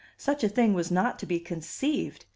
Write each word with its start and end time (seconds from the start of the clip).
Such 0.17 0.43
a 0.43 0.49
thing 0.49 0.73
was 0.73 0.89
not 0.89 1.19
to 1.19 1.27
be 1.27 1.39
conceived. 1.39 2.25